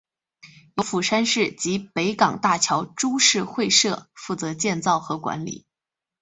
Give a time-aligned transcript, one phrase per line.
[0.77, 5.67] 由釜山市及北港大桥株式会社负责建造和管理。